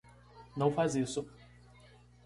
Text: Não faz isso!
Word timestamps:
Não 0.57 0.71
faz 0.71 0.95
isso! 0.95 1.23